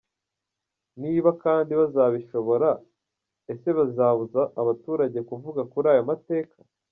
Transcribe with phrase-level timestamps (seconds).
[1.01, 2.69] Niba kandi bazabishobora
[3.53, 6.57] ese bazabuza abaturage kuvuga kuri ayo mateka?.